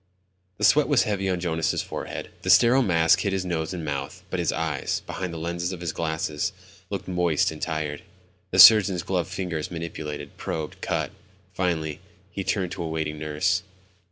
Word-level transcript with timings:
The 0.57 0.63
sweat 0.63 0.87
was 0.87 1.03
heavy 1.03 1.29
on 1.29 1.39
Jonas' 1.39 1.83
forehead. 1.83 2.31
The 2.41 2.49
sterile 2.49 2.81
mask 2.81 3.19
hid 3.19 3.33
his 3.33 3.45
nose 3.45 3.71
and 3.71 3.85
mouth, 3.85 4.23
but 4.31 4.39
his 4.39 4.51
eyes, 4.51 5.01
behind 5.05 5.31
the 5.31 5.37
lenses 5.37 5.71
of 5.71 5.79
his 5.81 5.93
glasses, 5.93 6.53
looked 6.89 7.07
moist 7.07 7.51
and 7.51 7.61
tired. 7.61 8.01
The 8.49 8.57
surgeon's 8.57 9.03
gloved 9.03 9.29
fingers 9.29 9.69
manipulated, 9.69 10.37
probed, 10.37 10.81
cut. 10.81 11.11
Finally, 11.53 11.99
he 12.31 12.43
turned 12.43 12.71
to 12.71 12.81
a 12.83 12.87
waiting 12.89 13.19
nurse. 13.19 13.61